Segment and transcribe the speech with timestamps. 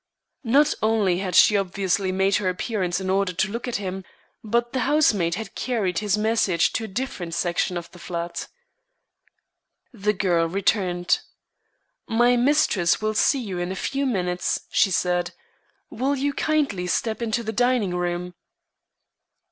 [0.47, 4.03] Not only had she obviously made her appearance in order to look at him,
[4.43, 8.47] but the housemaid had carried his message to a different section of the flat.
[9.93, 11.19] The girl returned.
[12.07, 15.33] "My mistress will see you in a few minutes," she said.
[15.91, 18.33] "Will you kindly step into the dining room?"